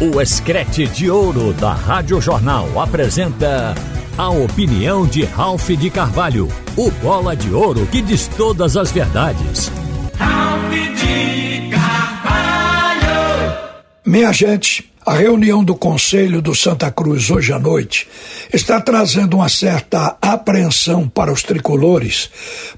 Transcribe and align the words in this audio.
O 0.00 0.20
Escrete 0.20 0.86
de 0.86 1.10
Ouro 1.10 1.52
da 1.52 1.72
Rádio 1.72 2.20
Jornal 2.20 2.80
apresenta 2.80 3.74
a 4.16 4.30
opinião 4.30 5.06
de 5.06 5.24
Ralph 5.24 5.70
de 5.70 5.90
Carvalho, 5.90 6.48
o 6.76 6.90
bola 6.90 7.36
de 7.36 7.52
ouro 7.52 7.86
que 7.86 8.02
diz 8.02 8.26
todas 8.26 8.76
as 8.76 8.90
verdades. 8.90 9.70
Ralph 10.18 10.72
de 10.72 11.70
Carvalho! 11.70 13.58
Minha 14.04 14.32
gente, 14.32 14.90
a 15.06 15.14
reunião 15.14 15.62
do 15.62 15.76
Conselho 15.76 16.42
do 16.42 16.54
Santa 16.54 16.90
Cruz 16.90 17.30
hoje 17.30 17.52
à 17.52 17.58
noite 17.58 18.08
está 18.52 18.80
trazendo 18.80 19.36
uma 19.36 19.48
certa 19.48 20.16
apreensão 20.20 21.08
para 21.08 21.32
os 21.32 21.42
tricolores, 21.42 22.28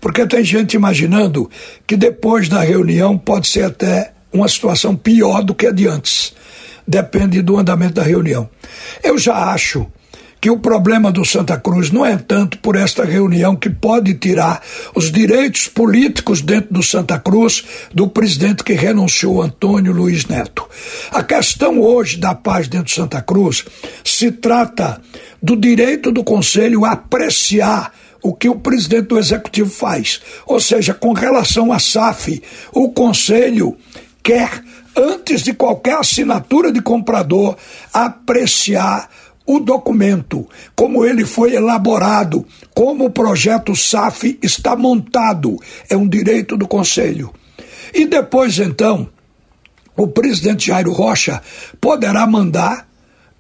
porque 0.00 0.26
tem 0.26 0.44
gente 0.44 0.74
imaginando 0.74 1.50
que 1.86 1.96
depois 1.96 2.48
da 2.48 2.60
reunião 2.60 3.16
pode 3.16 3.46
ser 3.48 3.64
até 3.64 4.12
uma 4.32 4.48
situação 4.48 4.94
pior 4.94 5.42
do 5.42 5.54
que 5.54 5.66
a 5.66 5.72
de 5.72 5.86
antes. 5.86 6.34
Depende 6.86 7.42
do 7.42 7.56
andamento 7.56 7.94
da 7.94 8.02
reunião. 8.02 8.48
Eu 9.02 9.18
já 9.18 9.52
acho 9.52 9.86
que 10.44 10.50
o 10.50 10.58
problema 10.58 11.10
do 11.10 11.24
Santa 11.24 11.56
Cruz 11.58 11.90
não 11.90 12.04
é 12.04 12.18
tanto 12.18 12.58
por 12.58 12.76
esta 12.76 13.02
reunião 13.02 13.56
que 13.56 13.70
pode 13.70 14.12
tirar 14.12 14.60
os 14.94 15.10
direitos 15.10 15.68
políticos 15.68 16.42
dentro 16.42 16.74
do 16.74 16.82
Santa 16.82 17.18
Cruz 17.18 17.64
do 17.94 18.06
presidente 18.06 18.62
que 18.62 18.74
renunciou, 18.74 19.40
Antônio 19.40 19.94
Luiz 19.94 20.26
Neto. 20.26 20.68
A 21.10 21.22
questão 21.22 21.80
hoje 21.80 22.18
da 22.18 22.34
paz 22.34 22.68
dentro 22.68 22.92
do 22.92 22.94
Santa 22.94 23.22
Cruz 23.22 23.64
se 24.04 24.30
trata 24.30 25.00
do 25.42 25.56
direito 25.56 26.12
do 26.12 26.22
Conselho 26.22 26.84
a 26.84 26.92
apreciar 26.92 27.90
o 28.22 28.34
que 28.34 28.48
o 28.48 28.56
presidente 28.56 29.08
do 29.08 29.18
Executivo 29.18 29.70
faz. 29.70 30.20
Ou 30.46 30.60
seja, 30.60 30.92
com 30.92 31.14
relação 31.14 31.72
à 31.72 31.78
SAF, 31.78 32.42
o 32.70 32.90
Conselho 32.90 33.78
quer, 34.22 34.62
antes 34.96 35.42
de 35.42 35.52
qualquer 35.52 35.98
assinatura 35.98 36.72
de 36.72 36.80
comprador, 36.80 37.56
apreciar 37.92 39.08
o 39.46 39.60
documento, 39.60 40.48
como 40.74 41.04
ele 41.04 41.24
foi 41.24 41.54
elaborado, 41.54 42.46
como 42.74 43.04
o 43.04 43.10
projeto 43.10 43.76
SAF 43.76 44.38
está 44.42 44.74
montado, 44.74 45.58
é 45.88 45.96
um 45.96 46.08
direito 46.08 46.56
do 46.56 46.66
Conselho. 46.66 47.32
E 47.92 48.06
depois, 48.06 48.58
então, 48.58 49.08
o 49.96 50.08
presidente 50.08 50.68
Jairo 50.68 50.92
Rocha 50.92 51.42
poderá 51.80 52.26
mandar 52.26 52.88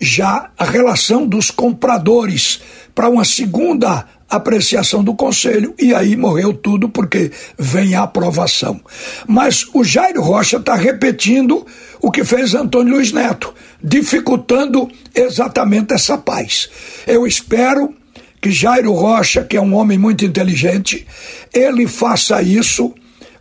já 0.00 0.50
a 0.58 0.64
relação 0.64 1.26
dos 1.26 1.50
compradores 1.50 2.60
para 2.94 3.08
uma 3.08 3.24
segunda 3.24 4.06
apreciação 4.36 5.02
do 5.02 5.14
conselho 5.14 5.74
e 5.78 5.94
aí 5.94 6.16
morreu 6.16 6.52
tudo 6.52 6.88
porque 6.88 7.30
vem 7.58 7.94
a 7.94 8.02
aprovação. 8.02 8.80
Mas 9.26 9.66
o 9.72 9.84
Jairo 9.84 10.22
Rocha 10.22 10.56
está 10.56 10.74
repetindo 10.74 11.66
o 12.00 12.10
que 12.10 12.24
fez 12.24 12.54
Antônio 12.54 12.94
Luiz 12.94 13.12
Neto, 13.12 13.54
dificultando 13.82 14.88
exatamente 15.14 15.94
essa 15.94 16.18
paz. 16.18 16.68
Eu 17.06 17.26
espero 17.26 17.94
que 18.40 18.50
Jairo 18.50 18.92
Rocha, 18.92 19.42
que 19.42 19.56
é 19.56 19.60
um 19.60 19.74
homem 19.74 19.96
muito 19.96 20.24
inteligente, 20.24 21.06
ele 21.52 21.86
faça 21.86 22.42
isso 22.42 22.94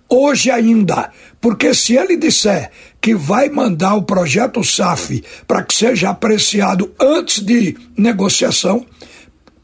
hoje 0.08 0.50
ainda, 0.50 1.12
porque 1.42 1.74
se 1.74 1.96
ele 1.96 2.16
disser 2.16 2.72
que 3.02 3.14
vai 3.14 3.50
mandar 3.50 3.96
o 3.96 4.04
projeto 4.04 4.64
SAF 4.64 5.22
para 5.46 5.62
que 5.62 5.74
seja 5.74 6.12
apreciado 6.12 6.94
antes 6.98 7.44
de 7.44 7.76
negociação 7.98 8.86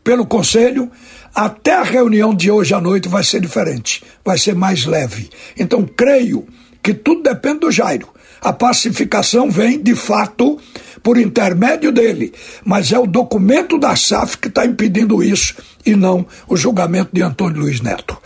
pelo 0.03 0.25
Conselho, 0.25 0.91
até 1.33 1.73
a 1.73 1.83
reunião 1.83 2.33
de 2.33 2.49
hoje 2.49 2.73
à 2.73 2.81
noite 2.81 3.07
vai 3.07 3.23
ser 3.23 3.41
diferente, 3.41 4.03
vai 4.23 4.37
ser 4.37 4.55
mais 4.55 4.85
leve. 4.85 5.29
Então, 5.57 5.83
creio 5.83 6.47
que 6.81 6.93
tudo 6.93 7.23
depende 7.23 7.59
do 7.59 7.71
Jairo. 7.71 8.09
A 8.41 8.53
pacificação 8.53 9.49
vem, 9.51 9.81
de 9.81 9.93
fato, 9.95 10.57
por 11.03 11.17
intermédio 11.17 11.91
dele, 11.91 12.33
mas 12.63 12.91
é 12.91 12.99
o 12.99 13.07
documento 13.07 13.77
da 13.77 13.95
SAF 13.95 14.37
que 14.37 14.47
está 14.47 14.65
impedindo 14.65 15.23
isso 15.23 15.55
e 15.85 15.95
não 15.95 16.25
o 16.47 16.55
julgamento 16.55 17.09
de 17.13 17.21
Antônio 17.21 17.61
Luiz 17.61 17.81
Neto. 17.81 18.17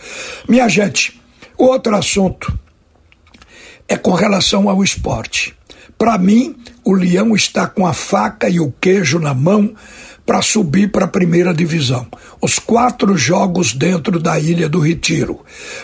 Minha 0.48 0.68
gente, 0.68 1.20
outro 1.56 1.96
assunto 1.96 2.56
é 3.88 3.96
com 3.96 4.12
relação 4.12 4.68
ao 4.68 4.82
esporte. 4.82 5.54
Para 5.96 6.18
mim, 6.18 6.56
o 6.84 6.92
Leão 6.92 7.34
está 7.34 7.66
com 7.66 7.86
a 7.86 7.92
faca 7.92 8.48
e 8.48 8.58
o 8.58 8.72
queijo 8.80 9.18
na 9.18 9.32
mão 9.32 9.74
para 10.26 10.40
subir 10.42 10.90
para 10.90 11.04
a 11.04 11.08
primeira 11.08 11.52
divisão. 11.52 12.06
Os 12.40 12.58
quatro 12.58 13.16
jogos 13.16 13.72
dentro 13.72 14.18
da 14.18 14.38
Ilha 14.38 14.68
do 14.68 14.78
Retiro. 14.78 15.40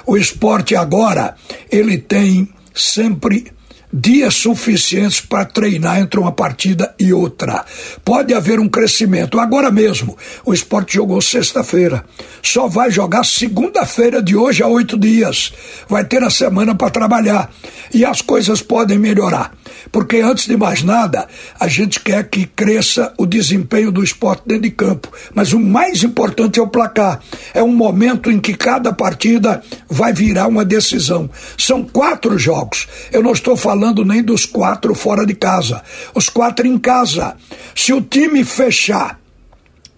O 0.06 0.16
esporte 0.16 0.74
agora, 0.74 1.34
ele 1.70 1.98
tem 1.98 2.48
sempre 2.74 3.52
dias 3.92 4.34
suficientes 4.34 5.20
para 5.20 5.44
treinar 5.44 5.98
entre 5.98 6.20
uma 6.20 6.30
partida 6.30 6.94
e 6.98 7.12
outra. 7.12 7.64
Pode 8.04 8.32
haver 8.32 8.60
um 8.60 8.68
crescimento. 8.68 9.40
Agora 9.40 9.70
mesmo, 9.70 10.16
o 10.44 10.54
esporte 10.54 10.94
jogou 10.94 11.20
sexta-feira. 11.20 12.04
Só 12.42 12.68
vai 12.68 12.90
jogar 12.90 13.24
segunda-feira 13.24 14.22
de 14.22 14.36
hoje 14.36 14.62
a 14.62 14.68
oito 14.68 14.96
dias. 14.96 15.52
Vai 15.88 16.04
ter 16.04 16.22
a 16.22 16.30
semana 16.30 16.74
para 16.74 16.90
trabalhar. 16.90 17.50
E 17.92 18.04
as 18.04 18.22
coisas 18.22 18.62
podem 18.62 18.98
melhorar. 18.98 19.52
Porque 19.90 20.18
antes 20.18 20.46
de 20.46 20.56
mais 20.56 20.82
nada, 20.82 21.26
a 21.58 21.66
gente 21.66 21.98
quer 22.00 22.28
que 22.28 22.46
cresça 22.46 23.12
o 23.18 23.26
desempenho 23.26 23.90
do 23.90 24.04
esporte 24.04 24.42
dentro 24.46 24.62
de 24.62 24.70
campo. 24.70 25.10
Mas 25.34 25.52
o 25.52 25.58
mais 25.58 26.04
importante 26.04 26.60
é 26.60 26.62
o 26.62 26.68
placar. 26.68 27.20
É 27.52 27.62
um 27.62 27.74
momento 27.74 28.30
em 28.30 28.38
que 28.38 28.54
cada 28.54 28.92
partida 28.92 29.62
vai 29.88 30.12
virar 30.12 30.46
uma 30.46 30.64
decisão. 30.64 31.28
São 31.58 31.82
quatro 31.82 32.38
jogos. 32.38 32.86
Eu 33.10 33.22
não 33.22 33.32
estou 33.32 33.56
falando 33.56 33.79
falando 33.80 34.04
nem 34.04 34.22
dos 34.22 34.44
quatro 34.44 34.94
fora 34.94 35.24
de 35.24 35.34
casa. 35.34 35.82
Os 36.14 36.28
quatro 36.28 36.66
em 36.66 36.76
casa. 36.78 37.34
Se 37.74 37.94
o 37.94 38.02
time 38.02 38.44
fechar 38.44 39.18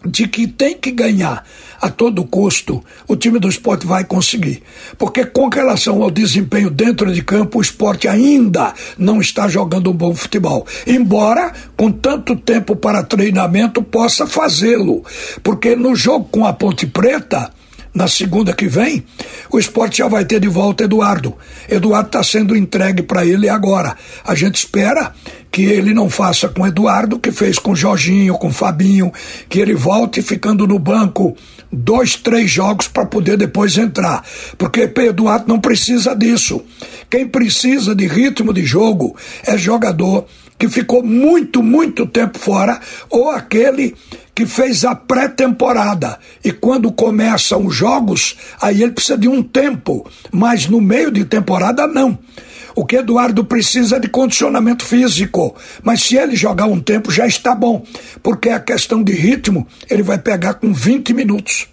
de 0.06 0.28
que 0.28 0.46
tem 0.46 0.76
que 0.76 0.92
ganhar 0.92 1.44
a 1.80 1.90
todo 1.90 2.24
custo, 2.24 2.84
o 3.08 3.16
time 3.16 3.40
do 3.40 3.48
esporte 3.48 3.84
vai 3.84 4.04
conseguir. 4.04 4.62
Porque 4.96 5.24
com 5.24 5.48
relação 5.48 6.00
ao 6.00 6.12
desempenho 6.12 6.70
dentro 6.70 7.12
de 7.12 7.22
campo, 7.24 7.58
o 7.58 7.62
esporte 7.62 8.06
ainda 8.06 8.72
não 8.96 9.20
está 9.20 9.48
jogando 9.48 9.90
um 9.90 9.94
bom 9.94 10.14
futebol. 10.14 10.64
Embora, 10.86 11.52
com 11.76 11.90
tanto 11.90 12.36
tempo 12.36 12.76
para 12.76 13.02
treinamento, 13.02 13.82
possa 13.82 14.28
fazê-lo. 14.28 15.04
Porque 15.42 15.74
no 15.74 15.96
jogo 15.96 16.28
com 16.30 16.46
a 16.46 16.52
Ponte 16.52 16.86
Preta, 16.86 17.52
na 17.94 18.08
segunda 18.08 18.54
que 18.54 18.66
vem, 18.66 19.04
o 19.50 19.58
esporte 19.58 19.98
já 19.98 20.08
vai 20.08 20.24
ter 20.24 20.40
de 20.40 20.48
volta 20.48 20.84
Eduardo. 20.84 21.36
Eduardo 21.68 22.06
está 22.06 22.22
sendo 22.22 22.56
entregue 22.56 23.02
para 23.02 23.24
ele 23.26 23.48
agora. 23.48 23.94
A 24.24 24.34
gente 24.34 24.56
espera 24.56 25.12
que 25.50 25.62
ele 25.62 25.92
não 25.92 26.08
faça 26.08 26.48
com 26.48 26.66
Eduardo, 26.66 27.18
que 27.18 27.30
fez 27.30 27.58
com 27.58 27.74
Jorginho, 27.74 28.38
com 28.38 28.50
Fabinho, 28.50 29.12
que 29.48 29.60
ele 29.60 29.74
volte 29.74 30.22
ficando 30.22 30.66
no 30.66 30.78
banco 30.78 31.36
dois, 31.70 32.16
três 32.16 32.50
jogos 32.50 32.88
para 32.88 33.04
poder 33.04 33.36
depois 33.36 33.76
entrar. 33.76 34.24
Porque 34.56 34.90
Eduardo 34.96 35.44
não 35.46 35.60
precisa 35.60 36.16
disso. 36.16 36.62
Quem 37.10 37.28
precisa 37.28 37.94
de 37.94 38.06
ritmo 38.06 38.54
de 38.54 38.64
jogo 38.64 39.14
é 39.46 39.58
jogador 39.58 40.24
que 40.58 40.68
ficou 40.68 41.02
muito, 41.02 41.62
muito 41.62 42.06
tempo 42.06 42.38
fora, 42.38 42.80
ou 43.10 43.30
aquele 43.30 43.94
que 44.34 44.46
fez 44.46 44.84
a 44.84 44.94
pré-temporada. 44.94 46.18
E 46.44 46.52
quando 46.52 46.92
começam 46.92 47.66
os 47.66 47.74
jogos, 47.74 48.36
aí 48.60 48.82
ele 48.82 48.92
precisa 48.92 49.18
de 49.18 49.28
um 49.28 49.42
tempo, 49.42 50.08
mas 50.30 50.66
no 50.66 50.80
meio 50.80 51.10
de 51.10 51.24
temporada, 51.24 51.86
não. 51.86 52.18
O 52.74 52.86
que 52.86 52.96
Eduardo 52.96 53.44
precisa 53.44 53.96
é 53.96 54.00
de 54.00 54.08
condicionamento 54.08 54.84
físico, 54.84 55.54
mas 55.82 56.02
se 56.02 56.16
ele 56.16 56.34
jogar 56.34 56.66
um 56.66 56.80
tempo 56.80 57.10
já 57.10 57.26
está 57.26 57.54
bom, 57.54 57.84
porque 58.22 58.48
a 58.48 58.60
questão 58.60 59.02
de 59.02 59.12
ritmo 59.12 59.66
ele 59.90 60.02
vai 60.02 60.18
pegar 60.18 60.54
com 60.54 60.72
20 60.72 61.12
minutos. 61.12 61.68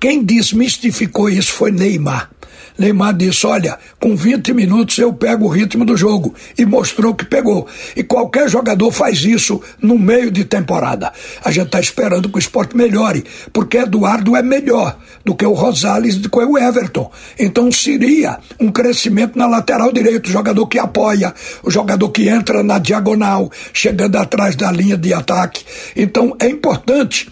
Quem 0.00 0.22
desmistificou 0.22 1.28
isso 1.28 1.52
foi 1.52 1.70
Neymar. 1.70 2.30
Neymar 2.78 3.14
disse: 3.14 3.46
Olha, 3.46 3.78
com 4.00 4.14
20 4.14 4.52
minutos 4.52 4.98
eu 4.98 5.12
pego 5.12 5.46
o 5.46 5.48
ritmo 5.48 5.84
do 5.84 5.96
jogo. 5.96 6.34
E 6.56 6.64
mostrou 6.64 7.14
que 7.14 7.24
pegou. 7.24 7.66
E 7.96 8.02
qualquer 8.02 8.48
jogador 8.48 8.90
faz 8.90 9.24
isso 9.24 9.60
no 9.80 9.98
meio 9.98 10.30
de 10.30 10.44
temporada. 10.44 11.12
A 11.44 11.50
gente 11.50 11.66
está 11.66 11.80
esperando 11.80 12.28
que 12.28 12.36
o 12.36 12.38
esporte 12.38 12.76
melhore, 12.76 13.24
porque 13.52 13.78
Eduardo 13.78 14.36
é 14.36 14.42
melhor 14.42 14.98
do 15.24 15.34
que 15.34 15.44
o 15.44 15.52
Rosales, 15.52 16.16
do 16.16 16.30
que 16.30 16.38
o 16.38 16.58
Everton. 16.58 17.10
Então 17.38 17.70
seria 17.72 18.38
um 18.60 18.70
crescimento 18.70 19.38
na 19.38 19.46
lateral 19.46 19.92
direito, 19.92 20.28
o 20.28 20.32
jogador 20.32 20.66
que 20.66 20.78
apoia, 20.78 21.34
o 21.62 21.70
jogador 21.70 22.10
que 22.10 22.28
entra 22.28 22.62
na 22.62 22.78
diagonal, 22.78 23.50
chegando 23.72 24.16
atrás 24.16 24.54
da 24.54 24.70
linha 24.70 24.96
de 24.96 25.12
ataque. 25.12 25.64
Então 25.94 26.36
é 26.38 26.48
importante 26.48 27.28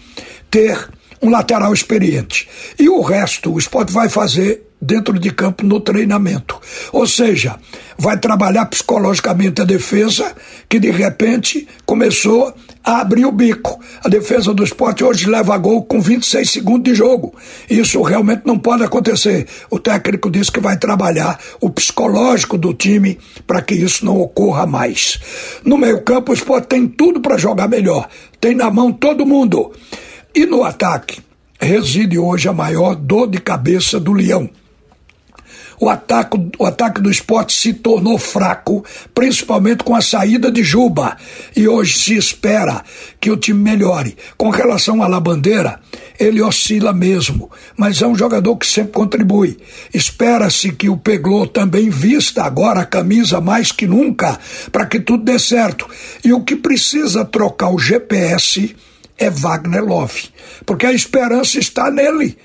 ter 0.49 0.89
um 1.21 1.29
lateral 1.29 1.73
experiente. 1.73 2.47
E 2.77 2.87
o 2.89 3.01
resto, 3.01 3.53
o 3.53 3.59
esporte 3.59 3.91
vai 3.91 4.09
fazer 4.09 4.64
dentro 4.85 5.17
de 5.19 5.31
campo 5.31 5.65
no 5.65 5.79
treinamento. 5.79 6.59
Ou 6.91 7.07
seja, 7.07 7.55
vai 7.97 8.17
trabalhar 8.19 8.65
psicologicamente 8.67 9.61
a 9.61 9.65
defesa, 9.65 10.35
que 10.69 10.79
de 10.79 10.91
repente 10.91 11.67
começou 11.85 12.53
a 12.83 13.01
abrir 13.01 13.25
o 13.25 13.31
bico. 13.31 13.79
A 14.03 14.09
defesa 14.09 14.53
do 14.53 14.63
esporte 14.63 15.03
hoje 15.03 15.27
leva 15.27 15.57
gol 15.57 15.83
com 15.83 15.99
26 15.99 16.49
segundos 16.49 16.83
de 16.83 16.95
jogo. 16.95 17.33
Isso 17.67 18.01
realmente 18.03 18.43
não 18.45 18.59
pode 18.59 18.83
acontecer. 18.83 19.47
O 19.71 19.79
técnico 19.79 20.29
disse 20.29 20.51
que 20.51 20.59
vai 20.59 20.77
trabalhar 20.77 21.39
o 21.59 21.69
psicológico 21.69 22.57
do 22.57 22.73
time 22.73 23.17
para 23.47 23.61
que 23.61 23.73
isso 23.73 24.05
não 24.05 24.19
ocorra 24.19 24.67
mais. 24.67 25.19
No 25.63 25.77
meio-campo, 25.77 26.31
o 26.31 26.35
esporte 26.35 26.67
tem 26.67 26.87
tudo 26.87 27.19
para 27.19 27.37
jogar 27.37 27.67
melhor. 27.67 28.07
Tem 28.39 28.53
na 28.53 28.69
mão 28.69 28.91
todo 28.91 29.25
mundo. 29.25 29.71
E 30.33 30.45
no 30.45 30.63
ataque, 30.63 31.21
reside 31.59 32.19
hoje 32.19 32.47
a 32.47 32.53
maior 32.53 32.95
dor 32.95 33.27
de 33.27 33.39
cabeça 33.39 33.99
do 33.99 34.13
Leão. 34.13 34.49
O 35.79 35.89
ataque, 35.89 36.37
o 36.57 36.65
ataque 36.65 37.01
do 37.01 37.11
esporte 37.11 37.53
se 37.53 37.73
tornou 37.73 38.17
fraco, 38.17 38.83
principalmente 39.13 39.83
com 39.83 39.95
a 39.95 40.01
saída 40.01 40.51
de 40.51 40.63
Juba. 40.63 41.17
E 41.55 41.67
hoje 41.67 41.97
se 41.97 42.15
espera 42.15 42.83
que 43.19 43.29
o 43.29 43.37
time 43.37 43.61
melhore. 43.61 44.17
Com 44.37 44.49
relação 44.49 45.03
à 45.03 45.07
Labandeira, 45.07 45.79
ele 46.19 46.41
oscila 46.41 46.93
mesmo, 46.93 47.51
mas 47.75 48.01
é 48.01 48.07
um 48.07 48.15
jogador 48.15 48.55
que 48.57 48.67
sempre 48.67 48.93
contribui. 48.93 49.57
Espera-se 49.93 50.71
que 50.71 50.89
o 50.89 50.97
Peglô 50.97 51.45
também 51.45 51.89
vista 51.89 52.43
agora 52.43 52.81
a 52.81 52.85
camisa 52.85 53.41
mais 53.41 53.71
que 53.71 53.85
nunca, 53.85 54.39
para 54.71 54.85
que 54.85 54.99
tudo 54.99 55.23
dê 55.23 55.37
certo. 55.37 55.87
E 56.23 56.31
o 56.33 56.43
que 56.43 56.55
precisa 56.55 57.25
trocar 57.25 57.69
o 57.69 57.79
GPS 57.79 58.75
é 59.17 59.29
Wagner 59.29 59.83
Love, 59.83 60.29
porque 60.65 60.85
a 60.85 60.93
esperança 60.93 61.59
está 61.59 61.89
nele. 61.89 62.37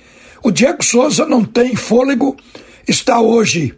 O 0.42 0.50
Diego 0.50 0.84
Souza 0.84 1.26
não 1.26 1.44
tem 1.44 1.76
fôlego, 1.76 2.36
está 2.90 3.20
hoje 3.20 3.74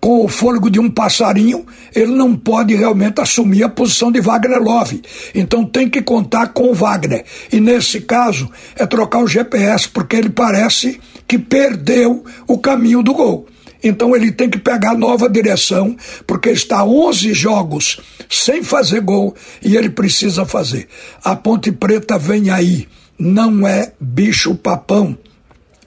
com 0.00 0.24
o 0.24 0.28
fôlego 0.28 0.70
de 0.70 0.78
um 0.78 0.88
passarinho, 0.88 1.66
ele 1.94 2.12
não 2.12 2.36
pode 2.36 2.74
realmente 2.74 3.20
assumir 3.20 3.64
a 3.64 3.68
posição 3.68 4.12
de 4.12 4.20
Wagner 4.20 4.62
Love. 4.62 5.02
Então 5.34 5.64
tem 5.64 5.88
que 5.88 6.00
contar 6.00 6.48
com 6.48 6.70
o 6.70 6.74
Wagner. 6.74 7.24
E 7.52 7.60
nesse 7.60 8.00
caso 8.02 8.48
é 8.76 8.86
trocar 8.86 9.18
o 9.18 9.26
GPS, 9.26 9.88
porque 9.88 10.16
ele 10.16 10.30
parece 10.30 11.00
que 11.26 11.38
perdeu 11.38 12.24
o 12.46 12.58
caminho 12.58 13.02
do 13.02 13.12
gol. 13.12 13.46
Então 13.82 14.14
ele 14.14 14.32
tem 14.32 14.48
que 14.48 14.58
pegar 14.58 14.96
nova 14.96 15.28
direção, 15.28 15.96
porque 16.26 16.50
está 16.50 16.84
11 16.84 17.32
jogos 17.32 18.00
sem 18.28 18.62
fazer 18.62 19.00
gol 19.00 19.34
e 19.62 19.76
ele 19.76 19.90
precisa 19.90 20.44
fazer. 20.44 20.88
A 21.24 21.36
Ponte 21.36 21.70
Preta 21.70 22.18
vem 22.18 22.50
aí, 22.50 22.88
não 23.18 23.66
é 23.66 23.92
bicho 24.00 24.54
papão. 24.54 25.16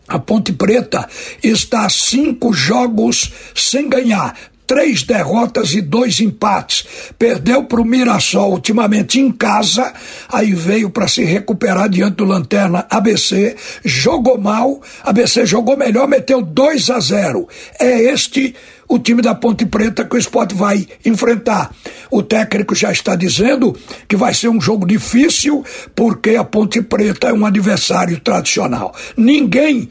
A 0.08 0.20
Ponte 0.20 0.52
Preta 0.52 1.08
está 1.44 1.88
cinco 1.90 2.52
jogos 2.52 3.32
sem 3.56 3.88
ganhar 3.88 4.36
três 4.72 5.04
derrotas 5.04 5.74
e 5.74 5.82
dois 5.82 6.22
empates. 6.22 6.88
Perdeu 7.20 7.66
para 7.66 7.82
o 7.82 7.84
Mirassol 7.84 8.54
ultimamente 8.54 9.20
em 9.20 9.30
casa, 9.30 9.92
aí 10.30 10.54
veio 10.54 10.90
para 10.90 11.10
se 11.10 11.26
recuperar 11.26 11.90
diante 11.90 12.16
do 12.16 12.24
Lanterna 12.24 12.88
ABC, 12.90 13.58
jogou 13.84 14.38
mal, 14.38 14.82
ABC 15.04 15.46
jogou 15.46 15.76
melhor, 15.76 16.08
meteu 16.08 16.42
2 16.42 16.90
a 16.90 17.02
0. 17.02 17.50
É 17.82 18.02
este 18.14 18.56
o 18.88 18.98
time 18.98 19.22
da 19.22 19.36
Ponte 19.36 19.66
Preta 19.66 20.06
que 20.06 20.16
o 20.16 20.18
esporte 20.18 20.56
vai 20.56 20.88
enfrentar. 21.04 21.76
O 22.10 22.24
técnico 22.24 22.74
já 22.74 22.94
está 22.94 23.14
dizendo 23.14 23.76
que 24.08 24.16
vai 24.16 24.34
ser 24.34 24.48
um 24.48 24.62
jogo 24.62 24.88
difícil, 24.88 25.66
porque 25.94 26.38
a 26.38 26.46
Ponte 26.46 26.82
Preta 26.82 27.28
é 27.28 27.34
um 27.34 27.46
adversário 27.46 28.18
tradicional. 28.22 28.96
Ninguém 29.18 29.90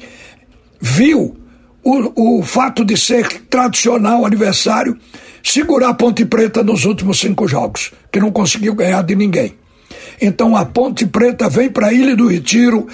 viu 0.80 1.36
o, 1.82 2.38
o 2.38 2.42
fato 2.42 2.84
de 2.84 2.96
ser 2.96 3.42
tradicional 3.48 4.24
aniversário 4.26 4.98
segurar 5.42 5.90
a 5.90 5.94
Ponte 5.94 6.24
Preta 6.24 6.62
nos 6.62 6.84
últimos 6.84 7.18
cinco 7.18 7.48
jogos, 7.48 7.92
que 8.12 8.20
não 8.20 8.30
conseguiu 8.30 8.74
ganhar 8.74 9.02
de 9.02 9.14
ninguém. 9.16 9.54
Então 10.20 10.56
a 10.56 10.64
Ponte 10.64 11.06
Preta 11.06 11.48
vem 11.48 11.70
para 11.70 11.88
a 11.88 11.92
Ilha 11.92 12.14
do 12.14 12.28
Retiro, 12.28 12.86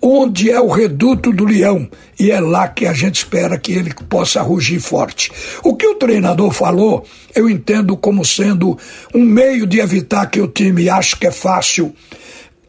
onde 0.00 0.50
é 0.50 0.60
o 0.60 0.68
reduto 0.68 1.32
do 1.32 1.46
leão, 1.46 1.88
e 2.20 2.30
é 2.30 2.38
lá 2.38 2.68
que 2.68 2.86
a 2.86 2.92
gente 2.92 3.16
espera 3.16 3.58
que 3.58 3.72
ele 3.72 3.94
possa 4.08 4.42
rugir 4.42 4.78
forte. 4.78 5.32
O 5.62 5.74
que 5.74 5.86
o 5.86 5.94
treinador 5.94 6.52
falou, 6.52 7.06
eu 7.34 7.48
entendo 7.48 7.96
como 7.96 8.22
sendo 8.22 8.78
um 9.14 9.24
meio 9.24 9.66
de 9.66 9.80
evitar 9.80 10.26
que 10.26 10.40
o 10.40 10.48
time 10.48 10.90
ache 10.90 11.16
que 11.16 11.26
é 11.26 11.30
fácil 11.30 11.94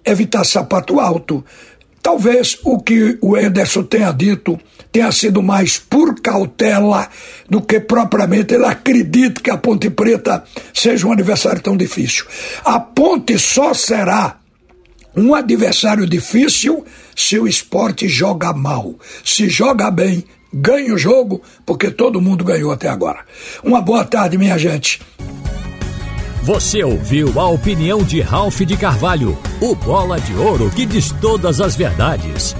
evitar 0.05 0.45
sapato 0.45 0.99
alto. 0.99 1.43
Talvez 2.01 2.57
o 2.63 2.79
que 2.79 3.17
o 3.21 3.35
Enderson 3.35 3.83
tenha 3.83 4.11
dito 4.11 4.57
tenha 4.95 5.11
sido 5.11 5.43
mais 5.43 5.77
por 5.77 6.21
cautela 6.21 7.09
do 7.49 7.59
que 7.59 7.81
propriamente 7.81 8.53
ele 8.53 8.65
acredita 8.65 9.41
que 9.41 9.51
a 9.51 9.57
Ponte 9.57 9.89
Preta 9.89 10.45
seja 10.73 11.05
um 11.05 11.11
adversário 11.11 11.61
tão 11.61 11.75
difícil. 11.75 12.23
A 12.63 12.79
Ponte 12.79 13.37
só 13.37 13.73
será 13.73 14.37
um 15.13 15.35
adversário 15.35 16.07
difícil 16.07 16.85
se 17.13 17.37
o 17.37 17.45
esporte 17.45 18.07
joga 18.07 18.53
mal. 18.53 18.95
Se 19.21 19.49
joga 19.49 19.91
bem, 19.91 20.23
ganha 20.53 20.93
o 20.93 20.97
jogo, 20.97 21.41
porque 21.65 21.91
todo 21.91 22.21
mundo 22.21 22.45
ganhou 22.45 22.71
até 22.71 22.87
agora. 22.87 23.19
Uma 23.61 23.81
boa 23.81 24.05
tarde, 24.05 24.37
minha 24.37 24.57
gente. 24.57 25.01
Você 26.41 26.85
ouviu 26.85 27.37
a 27.37 27.49
opinião 27.49 28.01
de 28.01 28.21
Ralph 28.21 28.61
de 28.61 28.77
Carvalho, 28.77 29.37
o 29.59 29.75
bola 29.75 30.21
de 30.21 30.33
ouro 30.35 30.69
que 30.69 30.85
diz 30.85 31.11
todas 31.19 31.59
as 31.59 31.75
verdades. 31.75 32.55